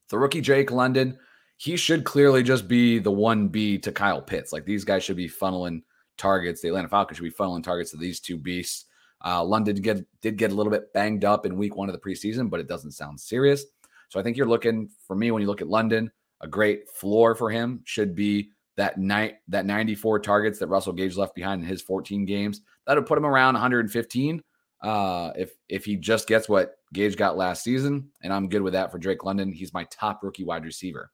[0.08, 1.18] The rookie Drake London,
[1.58, 4.54] he should clearly just be the 1B to Kyle Pitts.
[4.54, 5.82] Like these guys should be funneling
[6.16, 6.62] targets.
[6.62, 8.86] The Atlanta Falcons should be funneling targets to these two beasts.
[9.24, 12.00] Uh, London get, did get a little bit banged up in week one of the
[12.00, 13.64] preseason, but it doesn't sound serious.
[14.09, 17.35] So I think you're looking for me when you look at London, a great floor
[17.35, 21.68] for him should be that night that 94 targets that Russell Gage left behind in
[21.68, 22.61] his 14 games.
[22.87, 24.42] That'll put him around 115.
[24.83, 28.74] Uh, if if he just gets what Gage got last season, and I'm good with
[28.74, 29.50] that for Drake London.
[29.50, 31.11] He's my top rookie wide receiver.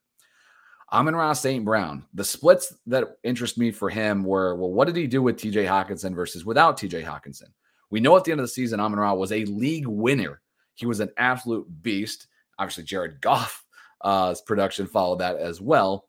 [0.92, 1.64] Amon-Ra St.
[1.64, 2.04] Brown.
[2.12, 5.66] The splits that interest me for him were well, what did he do with TJ
[5.66, 7.48] Hockenson versus without TJ Hockenson?
[7.92, 10.40] We know at the end of the season, Amon-Ra was a league winner.
[10.74, 12.26] He was an absolute beast.
[12.58, 13.62] Obviously, Jared Goff's
[14.00, 16.08] uh, production followed that as well,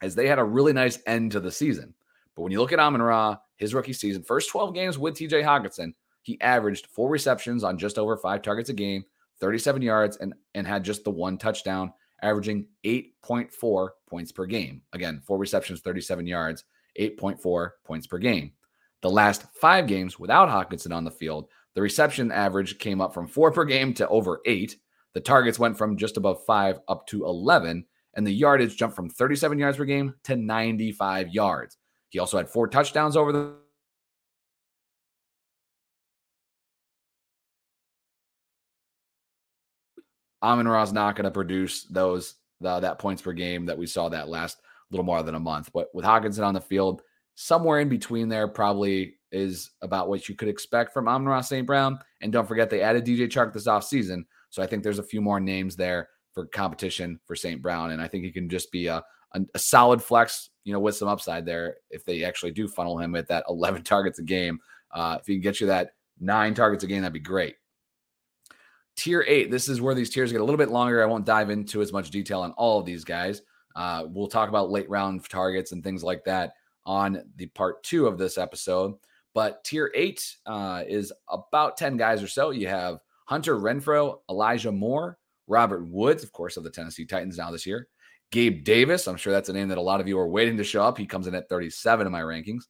[0.00, 1.94] as they had a really nice end to the season.
[2.34, 5.92] But when you look at Amon-Ra, his rookie season, first 12 games with TJ Hockenson,
[6.22, 9.04] he averaged four receptions on just over five targets a game,
[9.40, 14.80] 37 yards, and, and had just the one touchdown averaging 8.4 points per game.
[14.94, 16.64] Again, four receptions, 37 yards,
[16.98, 18.52] 8.4 points per game.
[19.02, 23.26] The last five games without Hockenson on the field, the reception average came up from
[23.26, 24.76] four per game to over eight.
[25.14, 29.08] The targets went from just above five up to 11, and the yardage jumped from
[29.08, 31.78] 37 yards per game to 95 yards.
[32.10, 33.54] He also had four touchdowns over the
[40.42, 44.08] Amon Ra's not going to produce those the, that points per game that we saw
[44.08, 44.58] that last
[44.90, 45.70] little more than a month.
[45.72, 47.02] But with Hockenson on the field,
[47.40, 51.66] somewhere in between there probably is about what you could expect from Amon St.
[51.66, 51.98] Brown.
[52.20, 54.26] And don't forget they added DJ Chark this offseason.
[54.50, 57.62] So I think there's a few more names there for competition for St.
[57.62, 57.92] Brown.
[57.92, 60.96] And I think he can just be a, a, a solid flex, you know, with
[60.96, 64.58] some upside there if they actually do funnel him at that 11 targets a game.
[64.90, 67.56] Uh, if he can get you that nine targets a game, that'd be great.
[68.96, 71.02] Tier eight, this is where these tiers get a little bit longer.
[71.02, 73.40] I won't dive into as much detail on all of these guys.
[73.74, 76.52] Uh, we'll talk about late round targets and things like that
[76.90, 78.94] on the part two of this episode.
[79.32, 82.50] But tier eight uh, is about 10 guys or so.
[82.50, 87.52] You have Hunter Renfrow, Elijah Moore, Robert Woods, of course, of the Tennessee Titans now
[87.52, 87.86] this year.
[88.32, 90.64] Gabe Davis, I'm sure that's a name that a lot of you are waiting to
[90.64, 90.98] show up.
[90.98, 92.64] He comes in at 37 in my rankings.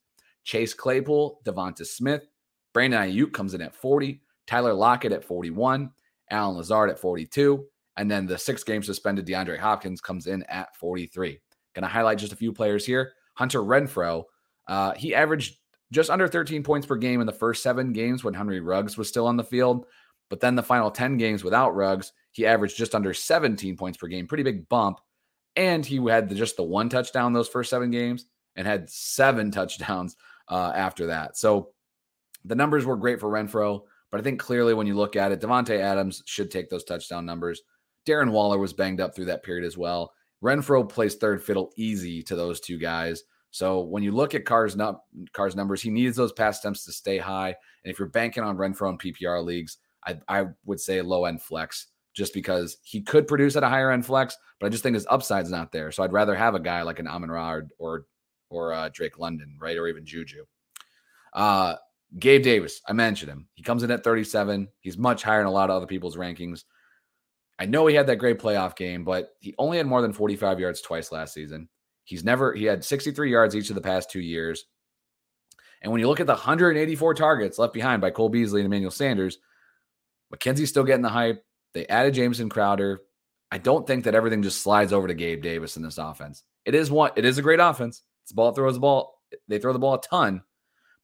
[0.44, 2.26] Chase Claypool, Devonta Smith,
[2.74, 5.90] Brandon Aiyuk comes in at 40, Tyler Lockett at 41,
[6.30, 7.64] Allen Lazard at 42.
[7.96, 11.40] And then the six game suspended DeAndre Hopkins comes in at 43.
[11.74, 13.14] Going to highlight just a few players here.
[13.34, 14.24] Hunter Renfrow.
[14.68, 15.56] uh, he averaged
[15.92, 19.08] just under 13 points per game in the first seven games when Henry Ruggs was
[19.08, 19.86] still on the field.
[20.28, 24.06] But then the final 10 games without Ruggs, he averaged just under 17 points per
[24.06, 24.28] game.
[24.28, 25.00] Pretty big bump.
[25.56, 29.50] And he had the, just the one touchdown those first seven games and had seven
[29.50, 30.16] touchdowns
[30.48, 31.36] uh, after that.
[31.36, 31.70] So
[32.44, 33.82] the numbers were great for Renfrow.
[34.12, 37.26] But I think clearly when you look at it, Davante Adams should take those touchdown
[37.26, 37.62] numbers.
[38.06, 40.12] Darren Waller was banged up through that period as well.
[40.42, 43.24] Renfrow plays third fiddle easy to those two guys.
[43.50, 45.00] So when you look at Carr's, num-
[45.32, 47.48] Carr's numbers, he needs those pass attempts to stay high.
[47.84, 51.42] And if you're banking on Renfrow in PPR leagues, I, I would say low end
[51.42, 54.94] flex just because he could produce at a higher end flex, but I just think
[54.94, 55.92] his upside's not there.
[55.92, 58.06] So I'd rather have a guy like an Amon Ra or or,
[58.48, 60.44] or uh, Drake London, right, or even Juju.
[61.32, 61.76] Uh,
[62.18, 63.46] Gabe Davis, I mentioned him.
[63.54, 64.68] He comes in at 37.
[64.80, 66.64] He's much higher in a lot of other people's rankings.
[67.60, 70.58] I know he had that great playoff game, but he only had more than 45
[70.58, 71.68] yards twice last season.
[72.04, 74.64] He's never, he had 63 yards each of the past two years.
[75.82, 78.90] And when you look at the 184 targets left behind by Cole Beasley and Emmanuel
[78.90, 79.38] Sanders,
[80.34, 81.44] McKenzie's still getting the hype.
[81.74, 83.02] They added Jameson Crowder.
[83.52, 86.44] I don't think that everything just slides over to Gabe Davis in this offense.
[86.64, 88.02] It is one, it is a great offense.
[88.22, 89.20] It's ball throws the ball.
[89.48, 90.42] They throw the ball a ton,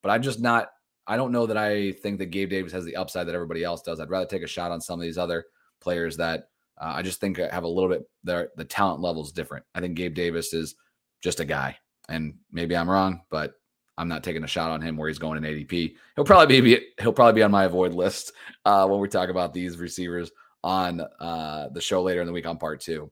[0.02, 0.70] but I'm just not
[1.06, 3.82] I don't know that I think that Gabe Davis has the upside that everybody else
[3.82, 4.00] does.
[4.00, 5.44] I'd rather take a shot on some of these other
[5.80, 6.48] players that
[6.80, 9.64] uh, I just think have a little bit their the talent level is different.
[9.74, 10.74] I think Gabe Davis is
[11.22, 11.76] just a guy,
[12.08, 13.54] and maybe I'm wrong, but
[13.98, 15.94] I'm not taking a shot on him where he's going in ADP.
[16.16, 18.32] He'll probably be he'll probably be on my avoid list
[18.64, 20.30] uh, when we talk about these receivers
[20.62, 23.10] on uh, the show later in the week on part two.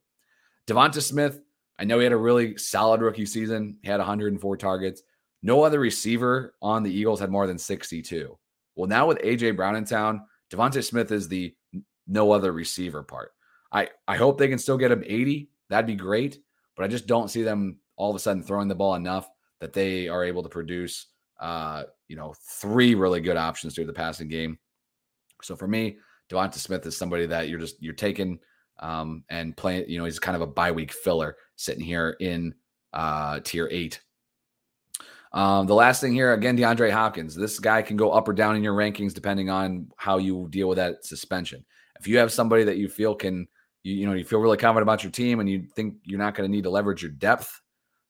[0.67, 1.41] Devonta Smith,
[1.79, 3.79] I know he had a really solid rookie season.
[3.83, 5.03] He had 104 targets.
[5.43, 8.37] No other receiver on the Eagles had more than 62.
[8.77, 11.55] Well, now with AJ Brown in town, Devonta Smith is the
[12.07, 13.33] no other receiver part.
[13.73, 15.49] I, I hope they can still get him 80.
[15.69, 16.39] That'd be great.
[16.77, 19.29] But I just don't see them all of a sudden throwing the ball enough
[19.61, 21.07] that they are able to produce
[21.41, 24.59] uh, you know, three really good options through the passing game.
[25.43, 25.99] So for me,
[26.31, 28.39] Devonta Smith is somebody that you're just you're taking
[28.81, 32.55] um, and playing, you know, he's kind of a bye week filler sitting here in
[32.93, 34.01] uh, tier eight
[35.35, 37.35] um, the last thing here, again, DeAndre Hopkins.
[37.35, 40.69] This guy can go up or down in your rankings depending on how you deal
[40.69, 41.65] with that suspension.
[41.99, 43.47] If you have somebody that you feel can,
[43.83, 46.35] you, you know, you feel really confident about your team and you think you're not
[46.35, 47.61] going to need to leverage your depth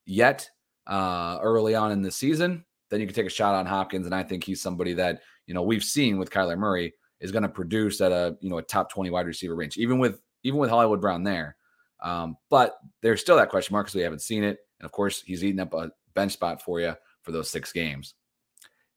[0.07, 0.49] yet
[0.87, 4.07] uh, early on in the season, then you can take a shot on Hopkins.
[4.07, 7.43] And I think he's somebody that, you know, we've seen with Kyler Murray is going
[7.43, 10.59] to produce at a, you know, a top 20 wide receiver range, even with, even
[10.59, 11.57] with Hollywood Brown there.
[12.03, 14.59] Um, but there's still that question mark because we haven't seen it.
[14.79, 18.15] And of course, he's eating up a bench spot for you for those six games.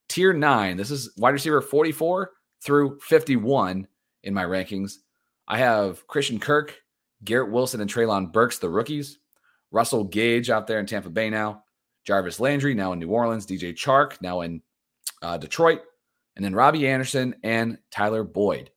[0.09, 3.87] Tier nine, this is wide receiver 44 through 51
[4.23, 4.95] in my rankings.
[5.47, 6.75] I have Christian Kirk,
[7.23, 9.19] Garrett Wilson, and Treylon Burks, the rookies.
[9.71, 11.63] Russell Gage out there in Tampa Bay now.
[12.05, 13.45] Jarvis Landry now in New Orleans.
[13.45, 14.61] DJ Chark now in
[15.21, 15.81] uh, Detroit.
[16.35, 18.71] And then Robbie Anderson and Tyler Boyd.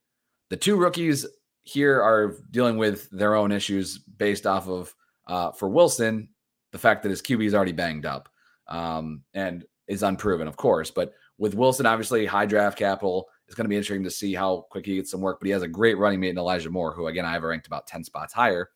[0.48, 1.26] The two rookies
[1.62, 4.94] here are dealing with their own issues based off of,
[5.28, 6.28] uh, for Wilson,
[6.72, 8.28] the fact that his QB is already banged up
[8.66, 10.90] um, and is unproven, of course.
[10.90, 13.28] But with Wilson, obviously, high draft capital.
[13.50, 15.50] It's going to be interesting to see how quick he gets some work, but he
[15.50, 18.04] has a great running mate in Elijah Moore, who, again, I have ranked about 10
[18.04, 18.70] spots higher.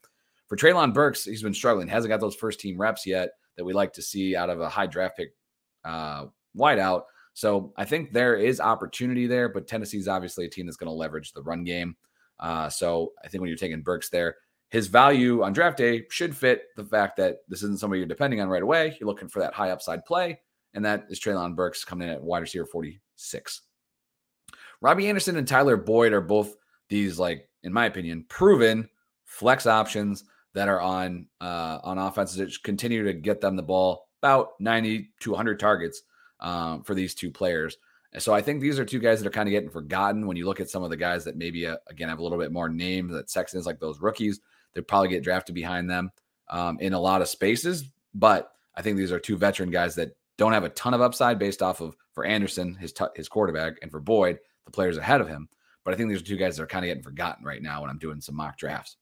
[0.47, 3.71] For Treylon Burks, he's been struggling, hasn't got those first team reps yet that we
[3.71, 5.29] like to see out of a high draft pick
[5.85, 6.25] uh,
[6.57, 7.03] wideout.
[7.35, 10.93] So I think there is opportunity there, but Tennessee's obviously a team that's going to
[10.93, 11.95] leverage the run game.
[12.41, 14.35] Uh, so I think when you're taking Burks there,
[14.71, 18.41] his value on draft day should fit the fact that this isn't somebody you're depending
[18.41, 18.97] on right away.
[18.99, 20.41] You're looking for that high upside play,
[20.73, 23.61] and that is Treylon Burks coming in at wide receiver 46.
[24.85, 26.55] Robbie Anderson and Tyler Boyd are both
[26.89, 28.87] these, like, in my opinion, proven
[29.23, 34.09] flex options that are on uh, on offenses that continue to get them the ball
[34.21, 36.03] about 90 to 100 targets
[36.39, 37.77] um, for these two players.
[38.13, 40.37] And so I think these are two guys that are kind of getting forgotten when
[40.37, 42.51] you look at some of the guys that maybe uh, again have a little bit
[42.51, 44.39] more name that Sexton's like those rookies.
[44.75, 46.11] They probably get drafted behind them
[46.47, 50.15] um, in a lot of spaces, but I think these are two veteran guys that
[50.37, 53.79] don't have a ton of upside based off of for Anderson his t- his quarterback
[53.81, 55.49] and for Boyd the players ahead of him.
[55.83, 57.81] But I think these are two guys that are kind of getting forgotten right now
[57.81, 58.97] when I'm doing some mock drafts.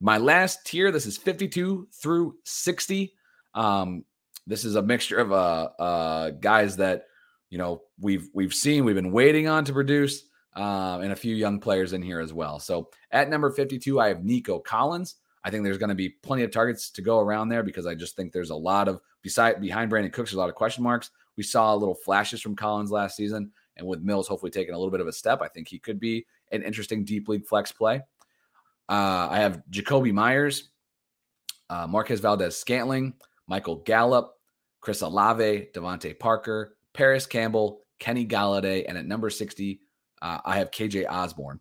[0.00, 3.14] My last tier, this is 52 through 60.
[3.54, 4.04] Um,
[4.46, 7.06] this is a mixture of uh, uh, guys that
[7.50, 11.34] you know we've we've seen, we've been waiting on to produce, um, and a few
[11.34, 12.58] young players in here as well.
[12.58, 15.16] So at number 52, I have Nico Collins.
[15.44, 17.94] I think there's going to be plenty of targets to go around there because I
[17.94, 20.82] just think there's a lot of beside behind Brandin Cooks, there's a lot of question
[20.82, 21.10] marks.
[21.36, 24.90] We saw little flashes from Collins last season, and with Mills hopefully taking a little
[24.90, 28.02] bit of a step, I think he could be an interesting deep league flex play.
[28.88, 30.70] Uh, I have Jakobi Meyers,
[31.70, 33.14] uh, Marquez Valdes-Scantling,
[33.46, 34.34] Michael Gallup,
[34.80, 39.80] Chris Olave, DeVante Parker, Parris Campbell, Kenny Golladay, and at number 60,
[40.20, 41.60] uh, I have KJ Osborn.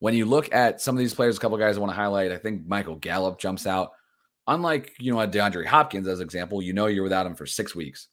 [0.00, 2.32] When you look at some of these players, a couple guys I want to highlight,
[2.32, 3.92] I think Michael Gallup jumps out.
[4.46, 7.74] Unlike, you know, DeAndre Hopkins, as an example, you know you're without him for six
[7.74, 8.08] weeks.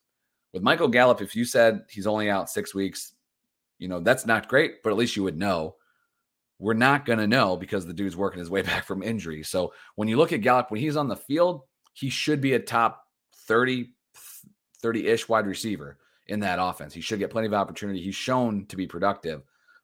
[0.53, 3.13] With Michael Gallup, if you said he's only out six weeks,
[3.79, 5.75] you know, that's not great, but at least you would know.
[6.59, 9.43] We're not going to know because the dude's working his way back from injury.
[9.43, 11.61] So when you look at Gallup, when he's on the field,
[11.93, 13.03] he should be a top
[13.47, 13.89] 30,
[14.81, 16.93] 30 ish wide receiver in that offense.
[16.93, 18.01] He should get plenty of opportunity.
[18.01, 19.41] He's shown to be productive,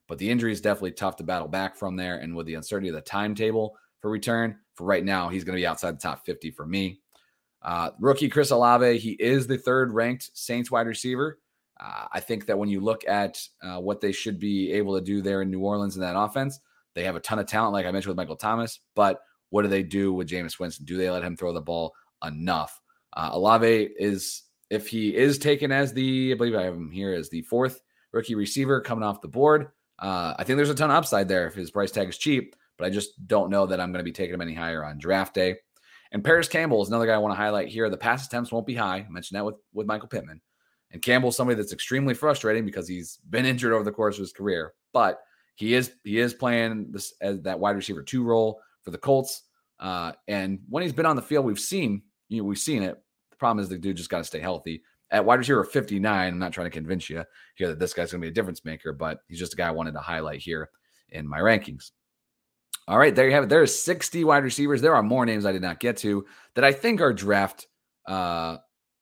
[0.07, 2.17] but the injury is definitely tough to battle back from there.
[2.17, 5.61] And with the uncertainty of the timetable for return, for right now, he's going to
[5.61, 7.01] be outside the top 50 for me.
[7.67, 11.37] Uh, rookie Chris Olave, he is the third ranked Saints wide receiver.
[11.77, 15.03] Uh, I think that when you look at uh, what they should be able to
[15.03, 16.61] do there in New Orleans in that offense,
[16.95, 18.79] they have a ton of talent, like I mentioned with Michael Thomas.
[18.95, 20.85] But what do they do with Jameis Winston?
[20.85, 21.93] Do they let him throw the ball
[22.25, 22.79] enough?
[23.11, 27.13] Uh, Olave is, if he is taken as the, I believe I have him here
[27.13, 27.81] as the fourth
[28.13, 29.67] rookie receiver coming off the board.
[29.99, 32.55] Uh, I think there's a ton of upside there if his price tag is cheap,
[32.77, 34.99] but I just don't know that I'm going to be taking him any higher on
[34.99, 35.57] draft day.
[36.11, 37.89] And Parris Campbell is another guy I want to highlight here.
[37.89, 38.97] The pass attempts won't be high.
[38.97, 40.41] I mentioned that with, with Michael Pittman.
[40.91, 44.31] And Campbell's somebody that's extremely frustrating because he's been injured over the course of his
[44.31, 45.19] career, but
[45.55, 49.43] he is he is playing this as that wide receiver two role for the Colts.
[49.79, 53.01] Uh, and when he's been on the field, we've seen you know we've seen it.
[53.31, 54.83] The problem is the dude just got to stay healthy.
[55.11, 57.23] At wide receiver 59, I'm not trying to convince you
[57.55, 59.67] here that this guy's going to be a difference maker, but he's just a guy
[59.67, 60.69] I wanted to highlight here
[61.09, 61.91] in my rankings.
[62.87, 63.49] All right, there you have it.
[63.49, 64.81] There are 60 wide receivers.
[64.81, 67.67] There are more names I did not get to that I think are draft
[68.07, 68.57] uh,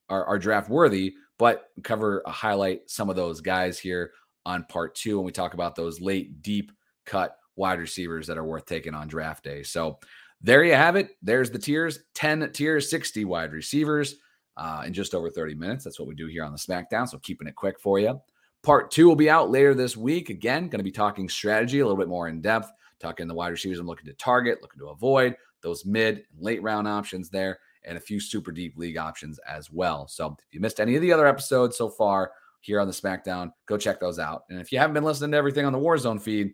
[0.10, 4.12] are, are draft worthy, but cover a highlight some of those guys here
[4.46, 6.72] on part two when we talk about those late deep
[7.06, 9.62] cut wide receivers that are worth taking on draft day.
[9.62, 10.00] So
[10.42, 11.12] there you have it.
[11.22, 14.16] There's the tiers 10 tiers, 60 wide receivers
[14.58, 15.84] uh, in just over 30 minutes.
[15.84, 17.08] That's what we do here on the SmackDown.
[17.08, 18.20] So keeping it quick for you.
[18.64, 20.30] Part two will be out later this week.
[20.30, 23.50] Again, going to be talking strategy a little bit more in depth talking the wide
[23.50, 27.60] receivers I'm looking to target, looking to avoid, those mid and late round options there,
[27.84, 30.08] and a few super deep league options as well.
[30.08, 32.32] So if you missed any of the other episodes so far
[32.62, 34.44] here on the SmackDown, go check those out.
[34.50, 36.54] And if you haven't been listening to everything on the Warzone feed,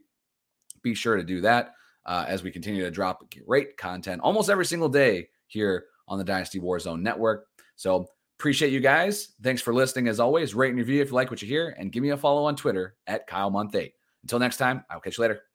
[0.84, 1.74] be sure to do that
[2.06, 6.24] uh, as we continue to drop great content almost every single day here on the
[6.24, 7.46] Dynasty Warzone network.
[7.76, 8.08] So
[8.40, 9.34] appreciate you guys.
[9.44, 10.56] Thanks for listening as always.
[10.56, 12.56] Rate and review if you like what you hear, and give me a follow on
[12.56, 13.94] Twitter at Kyle Month 8.
[14.24, 15.51] Until next time, I'll catch you later.